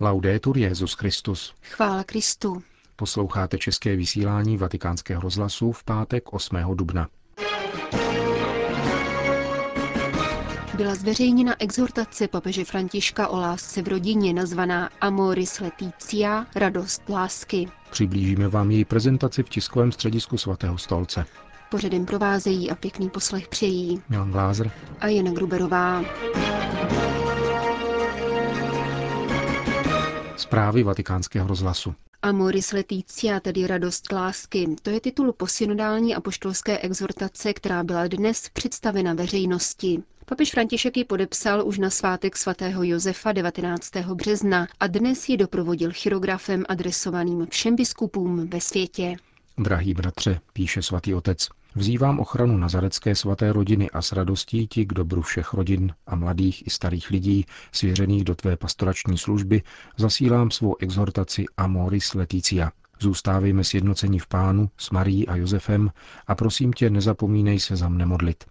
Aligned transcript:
Laudetur 0.00 0.58
Jezus 0.58 0.92
Christus. 0.92 1.54
Chvála 1.62 2.04
Kristu. 2.04 2.62
Posloucháte 2.96 3.58
české 3.58 3.96
vysílání 3.96 4.56
Vatikánského 4.56 5.20
rozhlasu 5.20 5.72
v 5.72 5.84
pátek 5.84 6.32
8. 6.32 6.56
dubna. 6.74 7.08
Byla 10.74 10.94
zveřejněna 10.94 11.54
exhortace 11.58 12.28
papeže 12.28 12.64
Františka 12.64 13.28
o 13.28 13.36
lásce 13.36 13.82
v 13.82 13.88
rodině 13.88 14.32
nazvaná 14.32 14.90
Amoris 15.00 15.60
Leticia, 15.60 16.46
radost 16.54 17.08
lásky. 17.08 17.68
Přiblížíme 17.90 18.48
vám 18.48 18.70
její 18.70 18.84
prezentaci 18.84 19.42
v 19.42 19.48
tiskovém 19.48 19.92
středisku 19.92 20.38
svatého 20.38 20.78
stolce. 20.78 21.24
Pořadem 21.70 22.06
provázejí 22.06 22.70
a 22.70 22.74
pěkný 22.74 23.10
poslech 23.10 23.48
přejí 23.48 24.02
Milan 24.08 24.30
Glázer 24.30 24.70
a 25.00 25.06
Jana 25.06 25.30
Gruberová. 25.30 26.02
Zprávy 30.46 30.82
vatikánského 30.82 31.48
rozhlasu. 31.48 31.94
Amoris 32.22 32.72
Leticia, 32.72 33.40
tedy 33.40 33.66
radost 33.66 34.12
lásky, 34.12 34.66
to 34.82 34.90
je 34.90 35.00
titul 35.00 35.32
posynodální 35.32 36.14
apoštolské 36.14 36.78
exhortace, 36.78 37.52
která 37.52 37.84
byla 37.84 38.06
dnes 38.06 38.48
představena 38.52 39.14
veřejnosti. 39.14 40.02
Papež 40.26 40.50
František 40.50 40.96
ji 40.96 41.04
podepsal 41.04 41.66
už 41.66 41.78
na 41.78 41.90
svátek 41.90 42.36
svatého 42.36 42.82
Josefa 42.82 43.32
19. 43.32 43.90
března 43.96 44.66
a 44.80 44.86
dnes 44.86 45.28
ji 45.28 45.36
doprovodil 45.36 45.90
chirografem 45.92 46.64
adresovaným 46.68 47.46
všem 47.50 47.76
biskupům 47.76 48.46
ve 48.48 48.60
světě. 48.60 49.16
Drahý 49.58 49.94
bratře, 49.94 50.40
píše 50.52 50.82
svatý 50.82 51.14
otec, 51.14 51.48
vzývám 51.76 52.20
ochranu 52.20 52.58
nazarecké 52.58 53.14
svaté 53.14 53.52
rodiny 53.52 53.90
a 53.90 54.02
s 54.02 54.12
radostí 54.12 54.66
ti 54.66 54.86
k 54.86 54.92
dobru 54.92 55.22
všech 55.22 55.54
rodin 55.54 55.94
a 56.06 56.16
mladých 56.16 56.66
i 56.66 56.70
starých 56.70 57.10
lidí, 57.10 57.46
svěřených 57.72 58.24
do 58.24 58.34
tvé 58.34 58.56
pastorační 58.56 59.18
služby, 59.18 59.62
zasílám 59.96 60.50
svou 60.50 60.76
exhortaci 60.80 61.44
Amoris 61.56 62.14
Leticia. 62.14 62.72
Zůstávejme 63.00 63.64
sjednoceni 63.64 64.18
v 64.18 64.26
Pánu 64.26 64.70
s 64.76 64.90
Marií 64.90 65.28
a 65.28 65.36
Josefem 65.36 65.90
a 66.26 66.34
prosím 66.34 66.72
tě, 66.72 66.90
nezapomínej 66.90 67.60
se 67.60 67.76
za 67.76 67.88
mne 67.88 68.06
modlit. 68.06 68.44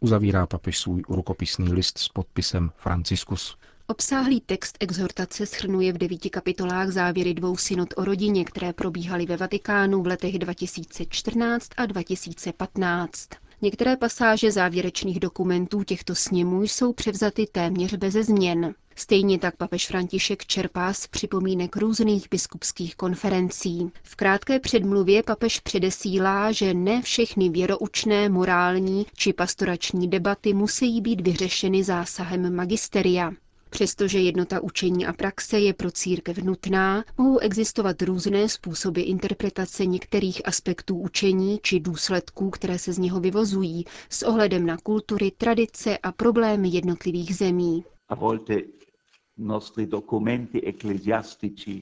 Uzavírá 0.00 0.46
papež 0.46 0.78
svůj 0.78 1.02
rukopisný 1.08 1.72
list 1.72 1.98
s 1.98 2.08
podpisem 2.08 2.70
Franciscus. 2.76 3.56
Obsáhlý 3.90 4.40
text 4.40 4.76
exhortace 4.80 5.46
schrnuje 5.46 5.92
v 5.92 5.98
devíti 5.98 6.30
kapitolách 6.30 6.90
závěry 6.90 7.34
dvou 7.34 7.56
synod 7.56 7.88
o 7.96 8.04
rodině, 8.04 8.44
které 8.44 8.72
probíhaly 8.72 9.26
ve 9.26 9.36
Vatikánu 9.36 10.02
v 10.02 10.06
letech 10.06 10.38
2014 10.38 11.68
a 11.76 11.86
2015. 11.86 13.28
Některé 13.62 13.96
pasáže 13.96 14.52
závěrečných 14.52 15.20
dokumentů 15.20 15.84
těchto 15.84 16.14
sněmů 16.14 16.62
jsou 16.62 16.92
převzaty 16.92 17.46
téměř 17.52 17.94
beze 17.94 18.24
změn. 18.24 18.74
Stejně 18.96 19.38
tak 19.38 19.56
papež 19.56 19.86
František 19.86 20.46
čerpá 20.46 20.92
z 20.92 21.06
připomínek 21.06 21.76
různých 21.76 22.26
biskupských 22.30 22.96
konferencí. 22.96 23.90
V 24.02 24.16
krátké 24.16 24.60
předmluvě 24.60 25.22
papež 25.22 25.60
předesílá, 25.60 26.52
že 26.52 26.74
ne 26.74 27.02
všechny 27.02 27.48
věroučné, 27.48 28.28
morální 28.28 29.06
či 29.16 29.32
pastorační 29.32 30.08
debaty 30.08 30.54
musí 30.54 31.00
být 31.00 31.20
vyřešeny 31.20 31.84
zásahem 31.84 32.54
magisteria. 32.56 33.32
Přestože 33.70 34.18
jednota 34.18 34.60
učení 34.60 35.06
a 35.06 35.12
praxe 35.12 35.58
je 35.58 35.74
pro 35.74 35.90
církev 35.90 36.38
nutná, 36.38 37.04
mohou 37.18 37.38
existovat 37.38 38.02
různé 38.02 38.48
způsoby 38.48 39.00
interpretace 39.02 39.86
některých 39.86 40.48
aspektů 40.48 40.98
učení 40.98 41.58
či 41.62 41.80
důsledků, 41.80 42.50
které 42.50 42.78
se 42.78 42.92
z 42.92 42.98
něho 42.98 43.20
vyvozují, 43.20 43.84
s 44.10 44.22
ohledem 44.22 44.66
na 44.66 44.76
kultury, 44.76 45.30
tradice 45.30 45.98
a 45.98 46.12
problémy 46.12 46.68
jednotlivých 46.68 47.36
zemí. 47.36 47.84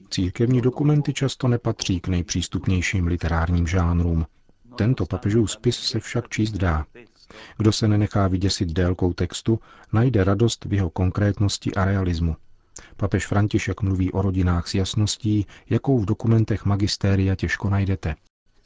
Církevní 0.09 0.61
dokumenty 0.61 1.13
často 1.13 1.47
nepatří 1.47 1.99
k 1.99 2.07
nejpřístupnějším 2.07 3.07
literárním 3.07 3.67
žánrům. 3.67 4.25
Tento 4.77 5.05
papežův 5.05 5.51
spis 5.51 5.75
se 5.79 5.99
však 5.99 6.29
číst 6.29 6.51
dá. 6.51 6.85
Kdo 7.57 7.71
se 7.71 7.87
nenechá 7.87 8.27
vyděsit 8.27 8.69
délkou 8.69 9.13
textu, 9.13 9.59
najde 9.93 10.23
radost 10.23 10.65
v 10.65 10.73
jeho 10.73 10.89
konkrétnosti 10.89 11.73
a 11.75 11.85
realismu. 11.85 12.35
Papež 12.97 13.27
František 13.27 13.81
mluví 13.81 14.11
o 14.11 14.21
rodinách 14.21 14.67
s 14.67 14.75
jasností, 14.75 15.45
jakou 15.69 15.99
v 15.99 16.05
dokumentech 16.05 16.65
magistéria 16.65 17.35
těžko 17.35 17.69
najdete. 17.69 18.15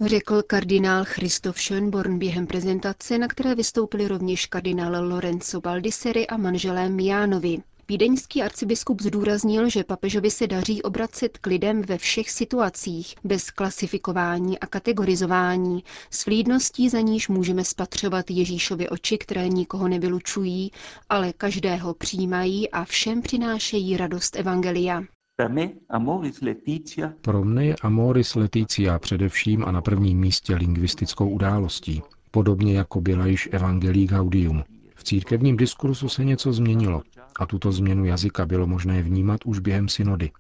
Řekl 0.06 0.41
kardinál 0.47 1.06
Christoph 1.06 1.57
Schönborn 1.57 2.18
během 2.18 2.47
prezentace, 2.47 3.18
na 3.18 3.28
které 3.28 3.56
vystoupili 3.56 4.07
rovněž 4.07 4.46
kardinál 4.46 5.07
Lorenzo 5.07 5.62
Baldisseri 5.62 6.28
a 6.28 6.38
manželé 6.38 6.90
Mianovi. 6.90 7.57
Vídeňský 7.90 8.42
arcibiskup 8.44 9.02
zdůraznil, 9.02 9.70
že 9.70 9.84
papežovi 9.84 10.32
se 10.32 10.48
daří 10.48 10.82
obracet 10.82 11.38
k 11.38 11.48
lidem 11.48 11.82
ve 11.82 11.98
všech 11.98 12.32
situacích, 12.32 13.16
bez 13.24 13.52
klasifikování 13.52 14.60
a 14.60 14.68
kategorizování, 14.68 15.84
s 16.10 16.26
vlídností 16.26 16.90
za 16.90 17.00
níž 17.00 17.30
můžeme 17.30 17.64
spatřovat 17.64 18.32
Ježíšovi 18.32 18.90
oči, 18.90 19.18
které 19.18 19.50
nikoho 19.50 19.88
nevylučují, 19.88 20.72
ale 21.10 21.34
každého 21.34 21.94
přijímají 21.94 22.70
a 22.70 22.84
všem 22.86 23.22
přinášejí 23.22 23.98
radost 23.98 24.36
Evangelia. 24.36 25.04
Pro 27.22 27.44
mne 27.44 27.66
je 27.66 27.76
Amoris 27.82 28.36
Leticia 28.36 29.00
především 29.00 29.66
a 29.66 29.72
na 29.72 29.82
prvním 29.82 30.20
místě 30.20 30.56
lingvistickou 30.56 31.30
událostí, 31.30 32.02
podobně 32.32 32.78
jako 32.78 33.02
byla 33.02 33.26
již 33.26 33.50
Evangelii 33.52 34.08
Gaudium. 34.08 34.64
V 34.96 35.04
církevním 35.04 35.58
diskursu 35.58 36.10
se 36.10 36.26
něco 36.26 36.54
změnilo 36.54 37.02
a 37.40 37.46
tuto 37.46 37.72
změnu 37.72 38.06
jazyka 38.06 38.46
bylo 38.46 38.68
možné 38.68 39.04
vnímat 39.04 39.40
už 39.46 39.60
během 39.60 39.90
synody. 39.90 40.32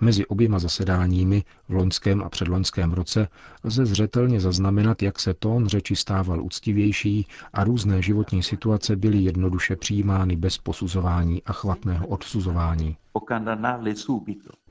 Mezi 0.00 0.26
oběma 0.26 0.58
zasedáními 0.58 1.44
v 1.68 1.74
loňském 1.74 2.22
a 2.22 2.28
předloňském 2.28 2.92
roce 2.92 3.28
lze 3.64 3.86
zřetelně 3.86 4.40
zaznamenat, 4.40 5.02
jak 5.02 5.20
se 5.20 5.34
tón 5.34 5.66
řeči 5.66 5.96
stával 5.96 6.42
úctivější 6.42 7.26
a 7.52 7.64
různé 7.64 8.02
životní 8.02 8.42
situace 8.42 8.96
byly 8.96 9.18
jednoduše 9.18 9.76
přijímány 9.76 10.36
bez 10.36 10.58
posuzování 10.58 11.42
a 11.42 11.52
chvatného 11.52 12.06
odsuzování. 12.06 12.96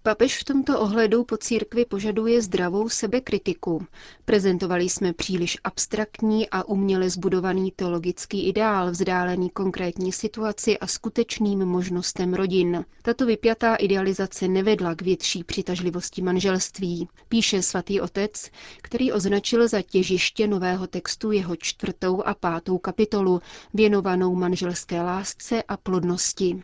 Papež 0.05 0.37
v 0.37 0.43
tomto 0.43 0.79
ohledu 0.79 1.23
po 1.23 1.37
církvi 1.37 1.85
požaduje 1.85 2.41
zdravou 2.41 2.89
sebekritiku. 2.89 3.85
Prezentovali 4.25 4.89
jsme 4.89 5.13
příliš 5.13 5.57
abstraktní 5.63 6.49
a 6.49 6.63
uměle 6.63 7.09
zbudovaný 7.09 7.71
teologický 7.71 8.47
ideál, 8.47 8.91
vzdálený 8.91 9.49
konkrétní 9.49 10.11
situaci 10.11 10.77
a 10.79 10.87
skutečným 10.87 11.59
možnostem 11.65 12.33
rodin. 12.33 12.85
Tato 13.01 13.25
vypjatá 13.25 13.75
idealizace 13.75 14.47
nevedla 14.47 14.95
k 14.95 15.01
větší 15.01 15.43
přitažlivosti 15.43 16.21
manželství, 16.21 17.07
píše 17.29 17.61
svatý 17.61 18.01
otec, 18.01 18.49
který 18.81 19.11
označil 19.11 19.67
za 19.67 19.81
těžiště 19.81 20.47
nového 20.47 20.87
textu 20.87 21.31
jeho 21.31 21.55
čtvrtou 21.55 22.21
a 22.23 22.33
pátou 22.33 22.77
kapitolu, 22.77 23.41
věnovanou 23.73 24.35
manželské 24.35 25.01
lásce 25.01 25.63
a 25.63 25.77
plodnosti. 25.77 26.63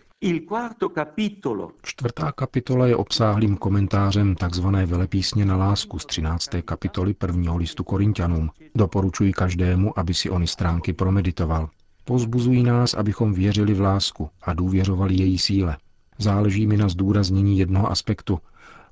Čtvrtá 1.81 2.31
kapitola 2.31 2.87
je 2.87 2.95
obsáhlým 2.95 3.57
komentářem 3.57 4.35
tzv. 4.35 4.67
velepísně 4.85 5.45
na 5.45 5.55
lásku 5.57 5.99
z 5.99 6.05
13. 6.05 6.49
kapitoly 6.65 7.13
prvního 7.13 7.57
listu 7.57 7.83
Korintianům. 7.83 8.49
Doporučuji 8.75 9.33
každému, 9.33 9.99
aby 9.99 10.13
si 10.13 10.29
ony 10.29 10.47
stránky 10.47 10.93
promeditoval. 10.93 11.69
Pozbuzují 12.05 12.63
nás, 12.63 12.93
abychom 12.93 13.33
věřili 13.33 13.73
v 13.73 13.81
lásku 13.81 14.29
a 14.41 14.53
důvěřovali 14.53 15.15
její 15.15 15.39
síle. 15.39 15.77
Záleží 16.17 16.67
mi 16.67 16.77
na 16.77 16.89
zdůraznění 16.89 17.57
jednoho 17.57 17.91
aspektu. 17.91 18.39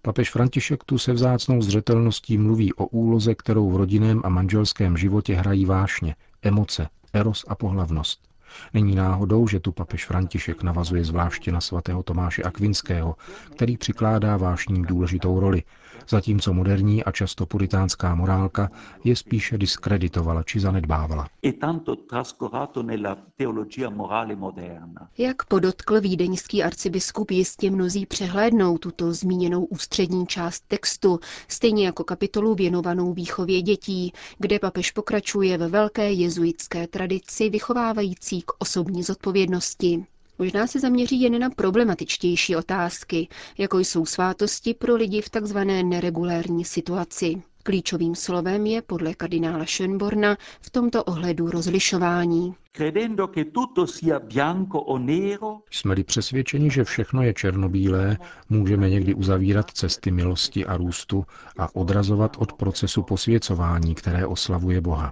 Papež 0.01 0.31
František 0.31 0.84
tu 0.84 0.97
se 0.97 1.13
vzácnou 1.13 1.61
zřetelností 1.61 2.38
mluví 2.38 2.73
o 2.73 2.85
úloze, 2.85 3.35
kterou 3.35 3.72
v 3.72 3.75
rodinném 3.75 4.22
a 4.23 4.29
manželském 4.29 4.97
životě 4.97 5.35
hrají 5.35 5.66
vášně, 5.66 6.16
emoce, 6.41 6.88
eros 7.13 7.46
a 7.47 7.56
pohlavnost. 7.56 8.28
Není 8.73 8.95
náhodou, 8.95 9.47
že 9.47 9.59
tu 9.59 9.71
papež 9.71 10.05
František 10.05 10.63
navazuje 10.63 11.03
zvláště 11.05 11.51
na 11.51 11.61
svatého 11.61 12.03
Tomáše 12.03 12.43
Akvinského, 12.43 13.15
který 13.51 13.77
přikládá 13.77 14.37
vášním 14.37 14.85
důležitou 14.85 15.40
roli, 15.40 15.63
zatímco 16.09 16.53
moderní 16.53 17.03
a 17.03 17.11
často 17.11 17.46
puritánská 17.46 18.16
morálka 18.16 18.69
je 19.03 19.16
spíše 19.16 19.57
diskreditovala 19.57 20.43
či 20.43 20.59
zanedbávala. 20.59 21.28
Jak 25.17 25.45
podotkl 25.45 26.02
vídeňský 26.02 26.63
arcibiskup, 26.63 27.31
jistě 27.31 27.72
mnozí 27.72 28.05
přehlédnou 28.05 28.78
tuto 28.78 29.13
zmíněnou 29.13 29.66
ústřední 29.66 30.28
část 30.28 30.63
textu, 30.67 31.19
stejně 31.47 31.85
jako 31.85 32.03
kapitolu 32.03 32.55
věnovanou 32.55 33.13
výchově 33.13 33.61
dětí, 33.61 34.13
kde 34.37 34.59
papež 34.59 34.91
pokračuje 34.91 35.57
ve 35.57 35.67
velké 35.67 36.11
jezuitské 36.11 36.87
tradici 36.87 37.49
vychovávající 37.49 38.39
k 38.41 38.52
osobní 38.59 39.03
zodpovědnosti. 39.03 40.06
Možná 40.40 40.68
se 40.68 40.80
zaměří 40.80 41.22
jen 41.22 41.40
na 41.40 41.50
problematičtější 41.50 42.56
otázky, 42.56 43.28
jako 43.58 43.80
jsou 43.80 44.06
svátosti 44.06 44.74
pro 44.74 44.96
lidi 44.96 45.22
v 45.22 45.30
takzvané 45.30 45.84
neregulérní 45.84 46.66
situaci. 46.66 47.41
Klíčovým 47.64 48.16
slovem 48.16 48.66
je 48.66 48.82
podle 48.82 49.14
kardinála 49.14 49.66
Schönborna 49.66 50.38
v 50.62 50.70
tomto 50.70 51.03
ohledu 51.03 51.50
rozlišování. 51.50 52.56
Jsme-li 55.72 56.03
přesvědčeni, 56.03 56.72
že 56.72 56.84
všechno 56.84 57.24
je 57.24 57.34
černobílé, 57.34 58.18
můžeme 58.50 58.90
někdy 58.90 59.14
uzavírat 59.14 59.72
cesty 59.72 60.12
milosti 60.12 60.66
a 60.66 60.78
růstu 60.78 61.26
a 61.58 61.76
odrazovat 61.76 62.38
od 62.40 62.53
procesu 62.53 63.03
posvěcování, 63.03 63.96
které 63.96 64.26
oslavuje 64.26 64.82
Boha. 64.82 65.12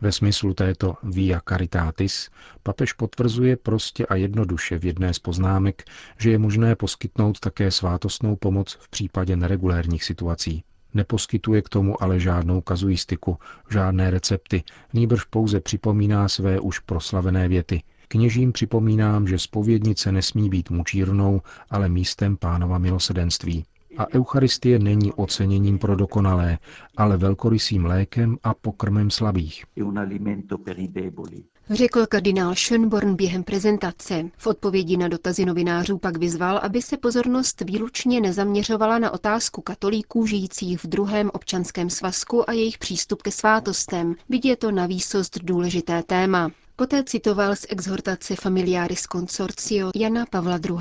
Ve 0.00 0.12
smyslu 0.12 0.54
této 0.54 0.94
via 1.02 1.40
caritatis 1.48 2.30
papež 2.62 2.92
potvrzuje 2.92 3.56
prostě 3.56 4.06
a 4.06 4.14
jednoduše 4.14 4.78
v 4.78 4.84
jedné 4.84 5.14
z 5.14 5.18
poznámek, 5.18 5.84
že 6.18 6.30
je 6.30 6.38
možné 6.38 6.76
poskytnout 6.76 7.40
také 7.40 7.70
svátostnou 7.70 8.36
pomoc 8.36 8.78
v 8.80 8.88
případě 8.88 9.36
neregulérních 9.36 10.04
situací. 10.04 10.64
Neposkytuje 10.94 11.62
k 11.62 11.68
tomu 11.68 12.02
ale 12.02 12.20
žádnou 12.20 12.60
kazuistiku, 12.60 13.38
žádné 13.70 14.10
recepty, 14.10 14.62
nýbrž 14.92 15.24
pouze 15.24 15.60
připomíná 15.60 16.28
své 16.28 16.60
už 16.60 16.78
proslavené 16.78 17.48
věty. 17.48 17.82
Kněžím 18.08 18.52
připomínám, 18.52 19.28
že 19.28 19.38
spovědnice 19.38 20.12
nesmí 20.12 20.48
být 20.48 20.70
mučírnou, 20.70 21.42
ale 21.70 21.88
místem 21.88 22.36
pánova 22.36 22.78
milosedenství. 22.78 23.64
A 23.98 24.06
Eucharistie 24.14 24.78
není 24.78 25.12
oceněním 25.12 25.78
pro 25.78 25.96
dokonalé, 25.96 26.58
ale 26.96 27.16
velkorysým 27.16 27.84
lékem 27.84 28.38
a 28.42 28.54
pokrmem 28.54 29.10
slabých. 29.10 29.64
Řekl 31.70 32.06
kardinál 32.06 32.54
Schönborn 32.54 33.14
během 33.16 33.44
prezentace. 33.44 34.24
V 34.36 34.46
odpovědi 34.46 34.96
na 34.96 35.08
dotazy 35.08 35.44
novinářů 35.44 35.98
pak 35.98 36.16
vyzval, 36.16 36.58
aby 36.62 36.82
se 36.82 36.96
pozornost 36.96 37.60
výlučně 37.60 38.20
nezaměřovala 38.20 38.98
na 38.98 39.10
otázku 39.10 39.62
katolíků 39.62 40.26
žijících 40.26 40.84
v 40.84 40.86
druhém 40.86 41.30
občanském 41.34 41.90
svazku 41.90 42.50
a 42.50 42.52
jejich 42.52 42.78
přístup 42.78 43.22
ke 43.22 43.30
svátostem. 43.30 44.14
Vidí 44.28 44.56
to 44.56 44.70
na 44.70 44.86
výsost 44.86 45.38
důležité 45.42 46.02
téma. 46.02 46.50
Poté 46.78 47.04
citoval 47.04 47.56
z 47.56 47.66
exhortace 47.68 48.36
Familiaris 48.36 49.02
Consortio 49.12 49.90
Jana 49.94 50.26
Pavla 50.30 50.58
II. 50.68 50.78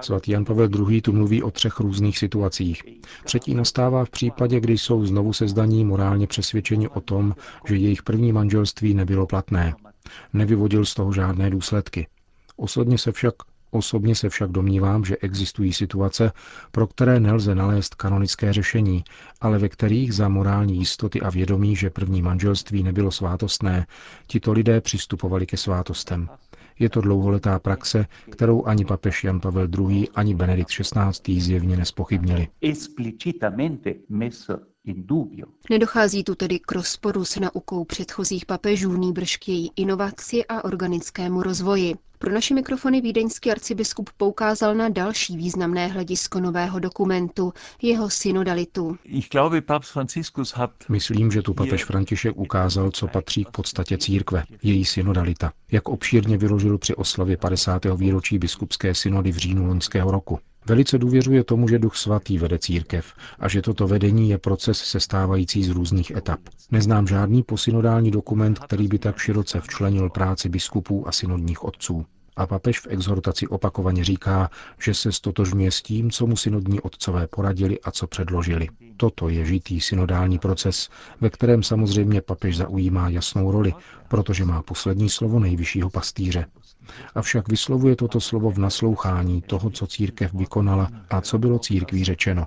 Svatý 0.00 0.30
Jan 0.30 0.44
Pavel 0.44 0.68
II. 0.90 1.00
tu 1.02 1.12
mluví 1.12 1.42
o 1.42 1.50
třech 1.50 1.80
různých 1.80 2.18
situacích. 2.18 2.82
Třetí 3.24 3.54
nastává 3.54 4.04
v 4.04 4.10
případě, 4.10 4.60
kdy 4.60 4.78
jsou 4.78 5.06
znovu 5.06 5.32
sezdaní 5.32 5.84
morálně 5.84 6.26
přesvědčeni 6.26 6.88
o 6.88 7.00
tom, 7.00 7.34
že 7.68 7.76
jejich 7.76 8.02
první 8.02 8.32
manželství 8.32 8.94
nebylo 8.94 9.26
platné. 9.26 9.74
Nevyvodil 10.32 10.84
z 10.84 10.94
toho 10.94 11.12
žádné 11.12 11.50
důsledky. 11.50 12.06
Osobně 12.56 12.98
se 12.98 13.12
však 13.12 13.34
Osobně 13.70 14.14
se 14.14 14.28
však 14.28 14.50
domnívám, 14.50 15.04
že 15.04 15.16
existují 15.16 15.72
situace, 15.72 16.32
pro 16.70 16.86
které 16.86 17.20
nelze 17.20 17.54
nalézt 17.54 17.94
kanonické 17.94 18.52
řešení, 18.52 19.04
ale 19.40 19.58
ve 19.58 19.68
kterých 19.68 20.14
za 20.14 20.28
morální 20.28 20.76
jistoty 20.76 21.20
a 21.20 21.30
vědomí, 21.30 21.76
že 21.76 21.90
první 21.90 22.22
manželství 22.22 22.82
nebylo 22.82 23.10
svátostné, 23.10 23.86
tito 24.26 24.52
lidé 24.52 24.80
přistupovali 24.80 25.46
ke 25.46 25.56
svátostem. 25.56 26.28
Je 26.78 26.90
to 26.90 27.00
dlouholetá 27.00 27.58
praxe, 27.58 28.06
kterou 28.30 28.66
ani 28.66 28.84
papež 28.84 29.24
Jan 29.24 29.40
Pavel 29.40 29.68
II. 29.78 30.08
ani 30.14 30.34
Benedikt 30.34 30.70
XVI. 30.70 31.40
zjevně 31.40 31.76
nespochybnili. 31.76 32.48
Nedochází 35.70 36.24
tu 36.24 36.34
tedy 36.34 36.58
k 36.58 36.72
rozporu 36.72 37.24
s 37.24 37.40
naukou 37.40 37.84
předchozích 37.84 38.46
papežů, 38.46 38.92
nýbrž 38.96 39.36
k 39.36 39.48
její 39.48 39.70
inovaci 39.76 40.44
a 40.46 40.64
organickému 40.64 41.42
rozvoji. 41.42 41.94
Pro 42.22 42.32
naše 42.32 42.54
mikrofony 42.54 43.00
vídeňský 43.00 43.50
arcibiskup 43.50 44.10
poukázal 44.16 44.74
na 44.74 44.88
další 44.88 45.36
významné 45.36 45.86
hledisko 45.86 46.40
nového 46.40 46.78
dokumentu, 46.78 47.52
jeho 47.82 48.10
synodalitu. 48.10 48.98
Myslím, 50.88 51.30
že 51.30 51.42
tu 51.42 51.54
papež 51.54 51.84
František 51.84 52.36
ukázal, 52.36 52.90
co 52.90 53.06
patří 53.08 53.44
k 53.44 53.50
podstatě 53.50 53.98
církve, 53.98 54.44
její 54.62 54.84
synodalita, 54.84 55.52
jak 55.72 55.88
obšírně 55.88 56.36
vyložil 56.38 56.78
při 56.78 56.94
oslavě 56.94 57.36
50. 57.36 57.84
výročí 57.96 58.38
biskupské 58.38 58.94
synody 58.94 59.32
v 59.32 59.36
říjnu 59.36 59.66
loňského 59.66 60.10
roku. 60.10 60.38
Velice 60.66 60.98
důvěřuje 60.98 61.44
tomu, 61.44 61.68
že 61.68 61.78
Duch 61.78 61.96
Svatý 61.96 62.38
vede 62.38 62.58
církev 62.58 63.14
a 63.38 63.48
že 63.48 63.62
toto 63.62 63.86
vedení 63.88 64.30
je 64.30 64.38
proces 64.38 64.78
sestávající 64.78 65.64
z 65.64 65.68
různých 65.68 66.10
etap. 66.10 66.40
Neznám 66.70 67.06
žádný 67.06 67.42
posynodální 67.42 68.10
dokument, 68.10 68.58
který 68.58 68.88
by 68.88 68.98
tak 68.98 69.18
široce 69.18 69.60
včlenil 69.60 70.10
práci 70.10 70.48
biskupů 70.48 71.08
a 71.08 71.12
synodních 71.12 71.64
otců. 71.64 72.06
A 72.36 72.46
papež 72.46 72.80
v 72.80 72.86
exhortaci 72.90 73.46
opakovaně 73.48 74.04
říká, 74.04 74.50
že 74.82 74.94
se 74.94 75.12
stotožňuje 75.12 75.70
s 75.70 75.82
tím, 75.82 76.10
co 76.10 76.26
mu 76.26 76.36
synodní 76.36 76.80
otcové 76.80 77.26
poradili 77.26 77.80
a 77.80 77.90
co 77.90 78.06
předložili. 78.06 78.68
Toto 78.96 79.28
je 79.28 79.44
žitý 79.44 79.80
synodální 79.80 80.38
proces, 80.38 80.88
ve 81.20 81.30
kterém 81.30 81.62
samozřejmě 81.62 82.20
papež 82.20 82.56
zaujímá 82.56 83.08
jasnou 83.08 83.50
roli, 83.50 83.74
protože 84.08 84.44
má 84.44 84.62
poslední 84.62 85.08
slovo 85.10 85.38
nejvyššího 85.40 85.90
pastýře. 85.90 86.46
Avšak 87.14 87.48
vyslovuje 87.48 87.96
toto 87.96 88.20
slovo 88.20 88.50
v 88.50 88.58
naslouchání 88.58 89.42
toho, 89.42 89.70
co 89.70 89.86
církev 89.86 90.34
vykonala 90.34 90.90
a 91.10 91.20
co 91.20 91.38
bylo 91.38 91.58
církví 91.58 92.04
řečeno. 92.04 92.46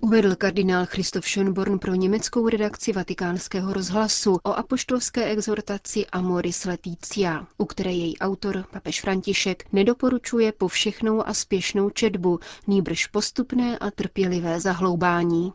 Uvedl 0.00 0.34
kardinál 0.34 0.86
Christoph 0.86 1.26
Schönborn 1.26 1.78
pro 1.78 1.94
německou 1.94 2.48
redakci 2.48 2.92
vatikánského 2.92 3.72
rozhlasu 3.72 4.38
o 4.42 4.52
apoštolské 4.52 5.24
exhortaci 5.24 6.06
Amoris 6.06 6.64
Leticia, 6.64 7.46
u 7.58 7.64
které 7.64 7.92
její 7.92 8.18
autor, 8.18 8.64
papež 8.72 9.00
František, 9.00 9.64
nedoporučuje 9.72 10.52
povšechnou 10.52 11.28
a 11.28 11.34
spěšnou 11.34 11.90
četbu, 11.90 12.40
nýbrž 12.66 13.06
postupné 13.06 13.78
a 13.78 13.90
trpělivé 13.90 14.60
zahloubání. 14.60 15.52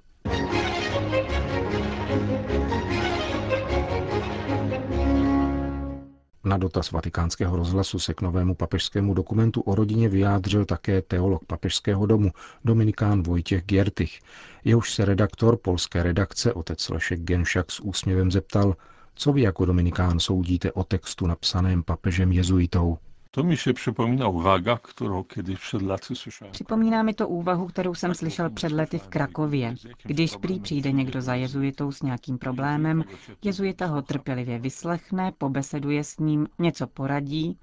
Na 6.45 6.57
dotaz 6.57 6.91
vatikánského 6.91 7.55
rozhlasu 7.55 7.99
se 7.99 8.13
k 8.13 8.21
novému 8.21 8.55
papežskému 8.55 9.13
dokumentu 9.13 9.61
o 9.61 9.75
rodině 9.75 10.09
vyjádřil 10.09 10.65
také 10.65 11.01
teolog 11.01 11.45
papežského 11.45 12.05
domu 12.05 12.31
Dominikán 12.65 13.23
Vojtěch 13.23 13.63
Giertych. 13.65 14.19
Jehož 14.63 14.93
se 14.93 15.05
redaktor 15.05 15.57
polské 15.57 16.03
redakce 16.03 16.53
otec 16.53 16.89
Lešek 16.89 17.19
Genšak 17.19 17.71
s 17.71 17.79
úsměvem 17.79 18.31
zeptal, 18.31 18.75
co 19.15 19.33
vy 19.33 19.41
jako 19.41 19.65
Dominikán 19.65 20.19
soudíte 20.19 20.71
o 20.71 20.83
textu 20.83 21.27
napsaném 21.27 21.83
papežem 21.83 22.31
jezuitou. 22.31 22.97
To 23.35 23.43
mi 23.43 23.57
se 23.57 23.73
připomíná 23.73 24.27
uvaga, 24.27 24.77
kterou 24.77 25.25
kdy 25.35 25.55
před 25.55 25.81
lety 25.81 26.15
slyšel. 26.15 26.47
Připomíná 26.51 27.03
mi 27.03 27.13
to 27.13 27.27
úvahu, 27.27 27.67
kterou 27.67 27.95
jsem 27.95 28.13
slyšel 28.13 28.49
před 28.49 28.71
lety 28.71 28.99
v 28.99 29.07
Krakově. 29.07 29.75
Když 30.03 30.35
prý 30.35 30.59
přijde 30.59 30.91
někdo 30.91 31.21
za 31.21 31.35
jezuitou 31.35 31.91
s 31.91 32.01
nějakým 32.01 32.37
problémem, 32.37 33.03
jezuita 33.43 33.85
ho 33.85 34.01
trpělivě 34.01 34.59
vyslechne, 34.59 35.31
pobeseduje 35.37 36.03
s 36.03 36.17
ním, 36.19 36.47
něco 36.59 36.87
poradí 36.87 37.57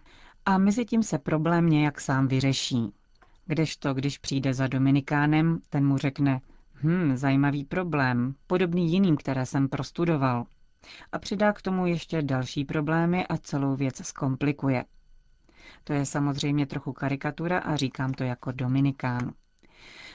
a 0.46 0.58
mezi 0.58 0.84
tím 0.84 1.02
se 1.02 1.18
problém 1.18 1.68
nějak 1.68 2.00
sám 2.00 2.28
vyřeší. 2.28 2.92
Kdežto, 3.46 3.94
když 3.94 4.18
přijde 4.18 4.54
za 4.54 4.66
Dominikánem, 4.66 5.58
ten 5.68 5.86
mu 5.86 5.98
řekne, 5.98 6.40
hm, 6.82 7.16
zajímavý 7.16 7.64
problém, 7.64 8.34
podobný 8.46 8.92
jiným, 8.92 9.16
které 9.16 9.46
jsem 9.46 9.68
prostudoval. 9.68 10.44
A 11.12 11.18
přidá 11.18 11.52
k 11.52 11.62
tomu 11.62 11.86
ještě 11.86 12.22
další 12.22 12.64
problémy 12.64 13.26
a 13.26 13.36
celou 13.36 13.76
věc 13.76 14.06
zkomplikuje. 14.06 14.84
To 15.84 15.92
je 15.92 16.06
samozřejmě 16.06 16.66
trochu 16.66 16.92
karikatura 16.92 17.58
a 17.58 17.76
říkám 17.76 18.12
to 18.12 18.24
jako 18.24 18.52
Dominikán. 18.52 19.32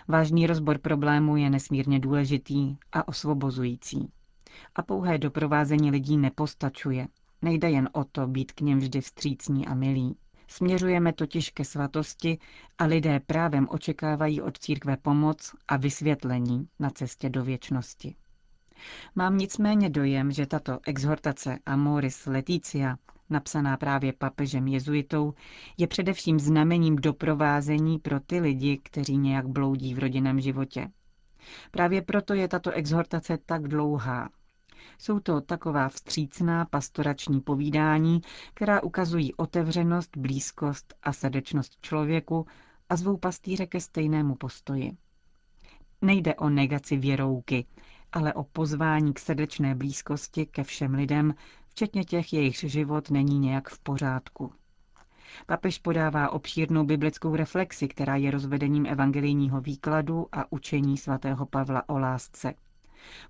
Vážný 0.07 0.47
rozbor 0.47 0.77
problému 0.77 1.37
je 1.37 1.49
nesmírně 1.49 1.99
důležitý 1.99 2.77
a 2.91 3.07
osvobozující. 3.07 4.11
A 4.75 4.81
pouhé 4.81 5.17
doprovázení 5.17 5.91
lidí 5.91 6.17
nepostačuje. 6.17 7.07
Nejde 7.41 7.69
jen 7.69 7.89
o 7.93 8.03
to 8.03 8.27
být 8.27 8.51
k 8.51 8.61
něm 8.61 8.79
vždy 8.79 9.01
vstřícní 9.01 9.67
a 9.67 9.73
milí. 9.73 10.17
Směřujeme 10.47 11.13
totiž 11.13 11.49
ke 11.49 11.65
svatosti 11.65 12.37
a 12.77 12.85
lidé 12.85 13.19
právem 13.19 13.67
očekávají 13.69 14.41
od 14.41 14.57
církve 14.57 14.97
pomoc 14.97 15.55
a 15.67 15.77
vysvětlení 15.77 16.67
na 16.79 16.89
cestě 16.89 17.29
do 17.29 17.43
věčnosti. 17.43 18.15
Mám 19.15 19.37
nicméně 19.37 19.89
dojem, 19.89 20.31
že 20.31 20.45
tato 20.45 20.79
exhortace 20.87 21.59
Amoris 21.65 22.25
Leticia 22.25 22.97
napsaná 23.29 23.77
právě 23.77 24.13
papežem 24.13 24.67
jezuitou, 24.67 25.33
je 25.77 25.87
především 25.87 26.39
znamením 26.39 26.95
doprovázení 26.95 27.99
pro 27.99 28.19
ty 28.19 28.39
lidi, 28.39 28.77
kteří 28.83 29.17
nějak 29.17 29.47
bloudí 29.47 29.93
v 29.93 29.99
rodinném 29.99 30.41
životě. 30.41 30.87
Právě 31.71 32.01
proto 32.01 32.33
je 32.33 32.47
tato 32.47 32.71
exhortace 32.71 33.37
tak 33.45 33.67
dlouhá. 33.67 34.29
Jsou 34.97 35.19
to 35.19 35.41
taková 35.41 35.89
vstřícná 35.89 36.65
pastorační 36.65 37.41
povídání, 37.41 38.21
která 38.53 38.83
ukazují 38.83 39.33
otevřenost, 39.33 40.17
blízkost 40.17 40.93
a 41.03 41.13
srdečnost 41.13 41.77
člověku 41.81 42.45
a 42.89 42.95
zvou 42.95 43.17
pastýře 43.17 43.65
ke 43.65 43.79
stejnému 43.79 44.35
postoji. 44.35 44.91
Nejde 46.01 46.35
o 46.35 46.49
negaci 46.49 46.97
věrouky, 46.97 47.65
ale 48.11 48.33
o 48.33 48.43
pozvání 48.43 49.13
k 49.13 49.19
srdečné 49.19 49.75
blízkosti 49.75 50.45
ke 50.45 50.63
všem 50.63 50.93
lidem, 50.93 51.33
včetně 51.75 52.03
těch, 52.03 52.33
jejichž 52.33 52.59
život 52.59 53.11
není 53.11 53.39
nějak 53.39 53.69
v 53.69 53.79
pořádku. 53.79 54.51
Papež 55.45 55.79
podává 55.79 56.29
obšírnou 56.29 56.83
biblickou 56.83 57.35
reflexi, 57.35 57.87
která 57.87 58.15
je 58.15 58.31
rozvedením 58.31 58.85
evangelijního 58.85 59.61
výkladu 59.61 60.27
a 60.31 60.51
učení 60.51 60.97
svatého 60.97 61.45
Pavla 61.45 61.89
o 61.89 61.99
lásce. 61.99 62.53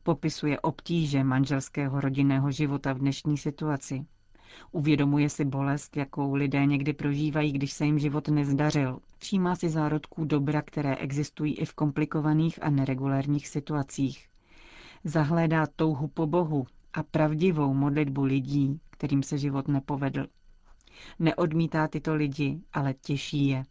Popisuje 0.04 0.60
obtíže 0.60 1.24
manželského 1.24 2.02
rodinného 2.02 2.52
života 2.52 2.94
v 2.94 3.00
dnešní 3.00 3.38
situaci. 3.38 4.06
Uvědomuje 4.72 5.30
si 5.30 5.46
bolest, 5.46 5.98
jakou 5.98 6.36
lidé 6.36 6.66
někdy 6.66 6.94
prožívají, 6.94 7.52
když 7.52 7.74
se 7.74 7.86
jim 7.86 8.00
život 8.00 8.28
nezdařil. 8.28 9.00
Všímá 9.18 9.56
si 9.56 9.70
zárodků 9.70 10.26
dobra, 10.26 10.62
které 10.62 10.96
existují 10.96 11.60
i 11.60 11.66
v 11.66 11.74
komplikovaných 11.74 12.64
a 12.64 12.70
neregulárních 12.70 13.48
situacích. 13.48 14.28
Zahlédá 15.04 15.66
touhu 15.76 16.08
po 16.08 16.28
Bohu 16.28 16.68
a 16.96 17.04
pravdivou 17.04 17.74
modlitbu 17.74 18.24
lidí, 18.24 18.80
kterým 18.90 19.24
se 19.24 19.38
život 19.38 19.68
nepovedl. 19.68 20.28
Neodmítá 21.20 21.88
tyto 21.88 22.16
lidi, 22.16 22.60
ale 22.74 22.94
těší 22.94 23.48
je. 23.48 23.64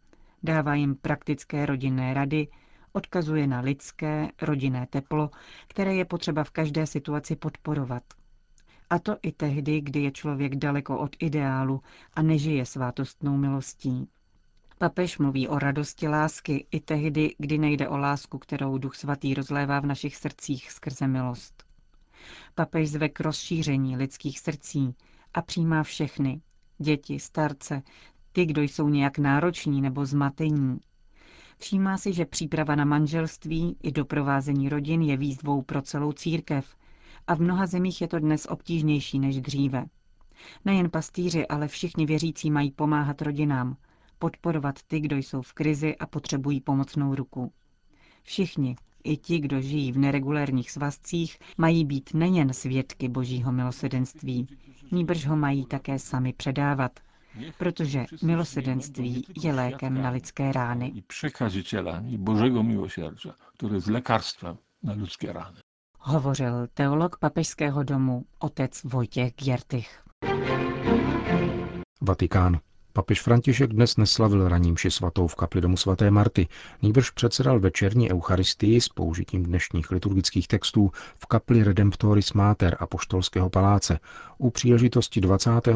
Dává 0.43 0.75
jim 0.75 0.95
praktické 0.95 1.65
rodinné 1.65 2.13
rady, 2.13 2.47
odkazuje 2.91 3.47
na 3.47 3.59
lidské, 3.59 4.29
rodinné 4.41 4.87
teplo, 4.89 5.29
které 5.67 5.95
je 5.95 6.05
potřeba 6.05 6.43
v 6.43 6.51
každé 6.51 6.87
situaci 6.87 7.35
podporovat. 7.35 8.03
A 8.89 8.99
to 8.99 9.17
i 9.21 9.31
tehdy, 9.31 9.81
kdy 9.81 10.03
je 10.03 10.11
člověk 10.11 10.55
daleko 10.55 10.99
od 10.99 11.15
ideálu 11.19 11.81
a 12.13 12.21
nežije 12.21 12.65
svátostnou 12.65 13.37
milostí. 13.37 14.09
Papež 14.77 15.17
mluví 15.17 15.47
o 15.47 15.59
radosti 15.59 16.07
lásky 16.07 16.67
i 16.71 16.79
tehdy, 16.79 17.35
kdy 17.37 17.57
nejde 17.57 17.89
o 17.89 17.97
lásku, 17.97 18.37
kterou 18.37 18.77
Duch 18.77 18.95
Svatý 18.95 19.33
rozlévá 19.33 19.79
v 19.79 19.85
našich 19.85 20.15
srdcích 20.15 20.71
skrze 20.71 21.07
milost. 21.07 21.64
Papež 22.55 22.89
zve 22.89 23.09
k 23.09 23.19
rozšíření 23.19 23.97
lidských 23.97 24.39
srdcí 24.39 24.95
a 25.33 25.41
přijímá 25.41 25.83
všechny, 25.83 26.41
děti, 26.77 27.19
starce, 27.19 27.81
ty, 28.31 28.45
kdo 28.45 28.61
jsou 28.61 28.89
nějak 28.89 29.17
nároční 29.17 29.81
nebo 29.81 30.05
zmatení. 30.05 30.79
Všímá 31.57 31.97
si, 31.97 32.13
že 32.13 32.25
příprava 32.25 32.75
na 32.75 32.85
manželství 32.85 33.77
i 33.83 33.91
doprovázení 33.91 34.69
rodin 34.69 35.01
je 35.01 35.17
výzvou 35.17 35.61
pro 35.61 35.81
celou 35.81 36.11
církev 36.11 36.75
a 37.27 37.35
v 37.35 37.41
mnoha 37.41 37.65
zemích 37.65 38.01
je 38.01 38.07
to 38.07 38.19
dnes 38.19 38.47
obtížnější 38.49 39.19
než 39.19 39.41
dříve. 39.41 39.85
Nejen 40.65 40.89
pastýři, 40.89 41.47
ale 41.47 41.67
všichni 41.67 42.05
věřící 42.05 42.51
mají 42.51 42.71
pomáhat 42.71 43.21
rodinám, 43.21 43.77
podporovat 44.19 44.83
ty, 44.87 44.99
kdo 44.99 45.15
jsou 45.15 45.41
v 45.41 45.53
krizi 45.53 45.95
a 45.95 46.05
potřebují 46.05 46.61
pomocnou 46.61 47.15
ruku. 47.15 47.51
Všichni, 48.23 48.75
i 49.05 49.17
ti, 49.17 49.39
kdo 49.39 49.61
žijí 49.61 49.91
v 49.91 49.97
neregulérních 49.97 50.71
svazcích, 50.71 51.37
mají 51.57 51.85
být 51.85 52.09
nejen 52.13 52.53
svědky 52.53 53.09
božího 53.09 53.51
milosedenství, 53.51 54.47
níbrž 54.91 55.25
ho 55.27 55.35
mají 55.35 55.65
také 55.65 55.99
sami 55.99 56.33
předávat, 56.33 56.99
protože 57.57 58.05
milosedenství 58.23 59.25
je 59.43 59.53
lékem 59.53 60.01
na 60.01 60.09
lidské 60.09 60.51
rány. 60.51 61.03
Przekazicielami 61.07 62.17
Bożego 62.17 62.63
miłosierdzia, 62.63 63.33
które 63.57 63.75
jest 63.75 63.87
lekarstwem 63.87 64.57
na 64.83 64.93
ludzkie 64.93 65.33
rany. 65.33 65.57
Hovořil 65.99 66.67
teolog 66.73 67.17
papežského 67.19 67.83
domu 67.83 68.25
otec 68.39 68.83
Vojtěch 68.83 69.33
Gjertych. 69.33 70.03
Vatikán. 72.01 72.59
Papež 72.95 73.21
František 73.21 73.73
dnes 73.73 73.97
neslavil 73.97 74.47
raním 74.47 74.73
mši 74.73 74.91
svatou 74.91 75.27
v 75.27 75.35
kapli 75.35 75.61
domu 75.61 75.77
svaté 75.77 76.11
Marty, 76.11 76.47
nýbrž 76.81 77.09
předsedal 77.09 77.59
večerní 77.59 78.11
eucharistii 78.11 78.81
s 78.81 78.89
použitím 78.89 79.43
dnešních 79.43 79.91
liturgických 79.91 80.47
textů 80.47 80.91
v 81.17 81.25
kapli 81.25 81.63
Redemptoris 81.63 82.33
Mater 82.33 82.77
a 82.79 82.87
Poštolského 82.87 83.49
paláce 83.49 83.99
u 84.37 84.49
příležitosti 84.49 85.21
25. 85.21 85.75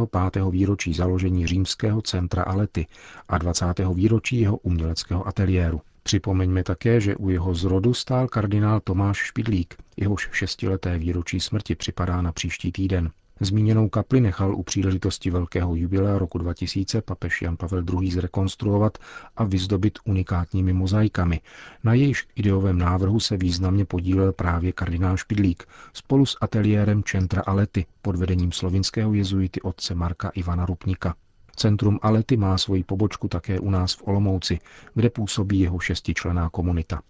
výročí 0.50 0.94
založení 0.94 1.48
římského 1.48 2.02
centra 2.02 2.44
Alety 2.44 2.88
a 3.28 3.38
20. 3.38 3.66
výročí 3.94 4.40
jeho 4.40 4.58
uměleckého 4.58 5.28
ateliéru. 5.28 5.82
Připomeňme 6.04 6.64
také, 6.64 7.02
že 7.02 7.16
u 7.16 7.30
jeho 7.30 7.56
zrodu 7.56 7.94
stál 7.94 8.28
kardinál 8.28 8.80
Tomáš 8.80 9.18
Špidlík, 9.18 9.76
jehož 9.98 10.30
šestileté 10.32 10.98
výročí 10.98 11.40
smrti 11.40 11.76
připadá 11.76 12.22
na 12.22 12.32
příští 12.32 12.72
týden. 12.72 13.12
Zmíněnou 13.42 13.90
kapli 13.90 14.22
nechal 14.22 14.56
u 14.56 14.64
příležitosti 14.64 15.30
velkého 15.30 15.76
jubilea 15.76 16.18
roku 16.18 16.38
2000 16.38 17.02
papež 17.02 17.42
Jan 17.42 17.58
Pavel 17.58 17.84
II. 18.02 18.12
zrekonstruovat 18.12 18.98
a 19.38 19.44
vyzdobit 19.44 20.00
unikátními 20.06 20.74
mozaikami. 20.74 21.42
Na 21.84 21.94
jejíž 21.94 22.28
ideovém 22.36 22.78
návrhu 22.78 23.20
se 23.20 23.38
významně 23.38 23.86
podílel 23.86 24.34
právě 24.34 24.72
kardinál 24.72 25.18
Špidlík 25.18 25.64
spolu 25.94 26.26
s 26.26 26.38
ateliérem 26.42 27.04
Centra 27.04 27.42
Alety 27.42 27.86
pod 28.02 28.16
vedením 28.16 28.52
slovinského 28.52 29.14
jezuity 29.14 29.62
otce 29.62 29.96
Marka 29.96 30.30
Ivana 30.30 30.66
Rupnika. 30.66 31.16
Centrum 31.56 32.00
Alety 32.02 32.38
má 32.38 32.58
svoji 32.58 32.84
pobočku 32.84 33.28
také 33.28 33.60
u 33.60 33.70
nás 33.70 33.94
v 33.94 34.08
Olomouci, 34.08 34.60
kde 34.94 35.10
působí 35.10 35.60
jeho 35.60 35.80
šestičlená 35.80 36.50
komunita. 36.50 37.02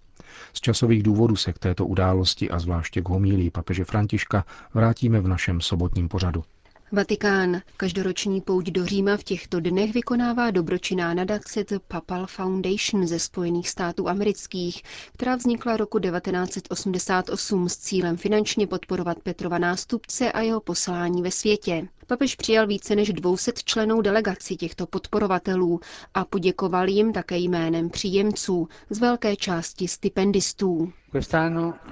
Z 0.53 0.61
časových 0.61 1.03
důvodů 1.03 1.35
se 1.35 1.53
k 1.53 1.59
této 1.59 1.85
události 1.85 2.49
a 2.49 2.59
zvláště 2.59 3.01
k 3.01 3.09
homílii 3.09 3.49
papeže 3.49 3.85
Františka 3.85 4.45
vrátíme 4.73 5.19
v 5.21 5.27
našem 5.27 5.61
sobotním 5.61 6.09
pořadu. 6.09 6.43
Vatikán. 6.91 7.61
Každoroční 7.77 8.41
pouť 8.41 8.65
do 8.65 8.85
Říma 8.85 9.17
v 9.17 9.23
těchto 9.23 9.59
dnech 9.59 9.93
vykonává 9.93 10.51
dobročinná 10.51 11.13
nadace 11.13 11.63
The 11.63 11.79
Papal 11.87 12.27
Foundation 12.27 13.07
ze 13.07 13.19
Spojených 13.19 13.69
států 13.69 14.09
amerických, 14.09 14.83
která 15.13 15.35
vznikla 15.35 15.77
roku 15.77 15.99
1988 15.99 17.69
s 17.69 17.77
cílem 17.77 18.17
finančně 18.17 18.67
podporovat 18.67 19.19
Petrova 19.19 19.57
nástupce 19.57 20.31
a 20.31 20.41
jeho 20.41 20.61
poslání 20.61 21.21
ve 21.21 21.31
světě. 21.31 21.87
Papež 22.09 22.35
přijal 22.35 22.67
více 22.67 22.95
než 22.95 23.13
200 23.13 23.51
členů 23.65 24.01
delegací 24.01 24.57
těchto 24.57 24.87
podporovatelů 24.87 25.79
a 26.13 26.25
poděkoval 26.25 26.89
jim 26.89 27.13
také 27.13 27.37
jménem 27.37 27.89
příjemců, 27.89 28.67
z 28.89 28.99
velké 28.99 29.35
části 29.35 29.87
stipendistů. 29.87 30.91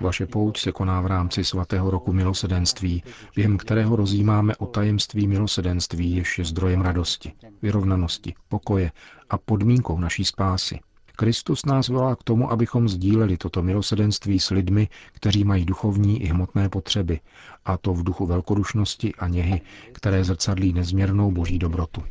Vaše 0.01 0.25
pouť 0.25 0.59
se 0.59 0.71
koná 0.71 1.01
v 1.01 1.05
rámci 1.05 1.43
svatého 1.43 1.91
roku 1.91 2.13
milosedenství, 2.13 3.03
během 3.35 3.57
kterého 3.57 3.95
rozjímáme 3.95 4.55
o 4.55 4.65
tajemství 4.65 5.27
milosedenství, 5.27 6.15
jež 6.15 6.37
je 6.39 6.45
zdrojem 6.45 6.81
radosti, 6.81 7.33
vyrovnanosti, 7.61 8.33
pokoje 8.47 8.91
a 9.29 9.37
podmínkou 9.37 9.99
naší 9.99 10.25
spásy. 10.25 10.79
Kristus 11.19 11.65
nás 11.65 11.87
volá 11.87 12.15
k 12.15 12.23
tomu, 12.23 12.51
abychom 12.51 12.89
sdíleli 12.89 13.37
toto 13.37 13.63
milosedenství 13.63 14.39
s 14.39 14.49
lidmi, 14.49 14.89
kteří 15.13 15.43
mají 15.43 15.65
duchovní 15.65 16.21
i 16.23 16.25
hmotné 16.25 16.69
potřeby, 16.69 17.19
a 17.65 17.77
to 17.77 17.93
v 17.93 18.03
duchu 18.03 18.25
velkodušnosti 18.25 19.15
a 19.15 19.27
něhy, 19.27 19.61
které 19.91 20.23
zrcadlí 20.23 20.73
nezměrnou 20.73 21.31
boží 21.31 21.59
dobrotu. 21.59 22.03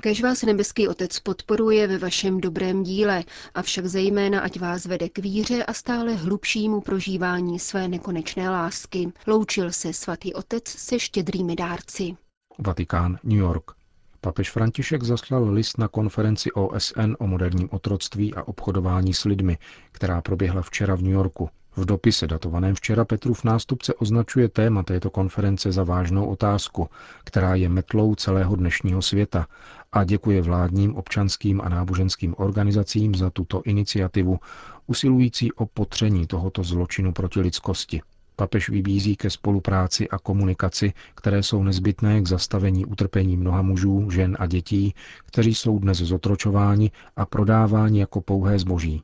Kež 0.00 0.22
vás 0.22 0.42
nebeský 0.42 0.88
Otec 0.88 1.20
podporuje 1.20 1.86
ve 1.86 1.98
vašem 1.98 2.40
dobrém 2.40 2.82
díle, 2.82 3.24
avšak 3.54 3.86
zejména 3.86 4.40
ať 4.40 4.60
vás 4.60 4.84
vede 4.84 5.08
k 5.08 5.18
víře 5.18 5.64
a 5.64 5.72
stále 5.72 6.14
hlubšímu 6.14 6.80
prožívání 6.80 7.58
své 7.58 7.88
nekonečné 7.88 8.50
lásky. 8.50 9.12
Loučil 9.26 9.72
se 9.72 9.92
svatý 9.92 10.34
Otec 10.34 10.68
se 10.68 10.98
štědrými 10.98 11.56
dárci. 11.56 12.16
Vatikán, 12.58 13.18
New 13.24 13.38
York. 13.38 13.79
Papež 14.22 14.50
František 14.50 15.02
zaslal 15.02 15.50
list 15.50 15.78
na 15.78 15.88
konferenci 15.88 16.52
OSN 16.52 17.14
o 17.18 17.26
moderním 17.26 17.68
otroctví 17.72 18.34
a 18.34 18.42
obchodování 18.42 19.14
s 19.14 19.24
lidmi, 19.24 19.58
která 19.92 20.20
proběhla 20.20 20.62
včera 20.62 20.94
v 20.94 21.02
New 21.02 21.12
Yorku. 21.12 21.48
V 21.76 21.84
dopise 21.84 22.26
datovaném 22.26 22.74
včera 22.74 23.04
Petrův 23.04 23.44
nástupce 23.44 23.94
označuje 23.94 24.48
téma 24.48 24.82
této 24.82 25.10
konference 25.10 25.72
za 25.72 25.84
vážnou 25.84 26.26
otázku, 26.26 26.88
která 27.24 27.54
je 27.54 27.68
metlou 27.68 28.14
celého 28.14 28.56
dnešního 28.56 29.02
světa 29.02 29.46
a 29.92 30.04
děkuje 30.04 30.42
vládním, 30.42 30.96
občanským 30.96 31.60
a 31.60 31.68
náboženským 31.68 32.34
organizacím 32.38 33.14
za 33.14 33.30
tuto 33.30 33.62
iniciativu, 33.62 34.38
usilující 34.86 35.52
o 35.52 35.66
potření 35.66 36.26
tohoto 36.26 36.62
zločinu 36.62 37.12
proti 37.12 37.40
lidskosti. 37.40 38.02
Papež 38.40 38.68
vybízí 38.68 39.16
ke 39.16 39.30
spolupráci 39.30 40.08
a 40.08 40.18
komunikaci, 40.18 40.92
které 41.14 41.42
jsou 41.42 41.62
nezbytné 41.62 42.20
k 42.20 42.28
zastavení 42.28 42.84
utrpení 42.86 43.36
mnoha 43.36 43.62
mužů, 43.62 44.10
žen 44.10 44.36
a 44.40 44.46
dětí, 44.46 44.94
kteří 45.26 45.54
jsou 45.54 45.78
dnes 45.78 45.98
zotročováni 45.98 46.90
a 47.16 47.26
prodáváni 47.26 48.00
jako 48.00 48.20
pouhé 48.20 48.58
zboží. 48.58 49.02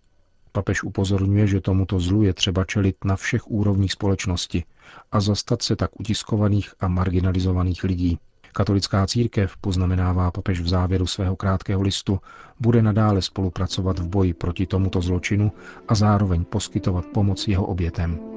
Papež 0.52 0.82
upozorňuje, 0.82 1.46
že 1.46 1.60
tomuto 1.60 2.00
zlu 2.00 2.22
je 2.22 2.34
třeba 2.34 2.64
čelit 2.64 2.96
na 3.04 3.16
všech 3.16 3.50
úrovních 3.50 3.92
společnosti 3.92 4.64
a 5.12 5.20
zastat 5.20 5.62
se 5.62 5.76
tak 5.76 6.00
utiskovaných 6.00 6.70
a 6.80 6.88
marginalizovaných 6.88 7.84
lidí. 7.84 8.18
Katolická 8.52 9.06
církev, 9.06 9.56
poznamenává 9.56 10.30
papež 10.30 10.60
v 10.60 10.68
závěru 10.68 11.06
svého 11.06 11.36
krátkého 11.36 11.82
listu, 11.82 12.20
bude 12.60 12.82
nadále 12.82 13.22
spolupracovat 13.22 13.98
v 13.98 14.08
boji 14.08 14.34
proti 14.34 14.66
tomuto 14.66 15.00
zločinu 15.00 15.52
a 15.88 15.94
zároveň 15.94 16.44
poskytovat 16.44 17.06
pomoc 17.06 17.48
jeho 17.48 17.66
obětem. 17.66 18.36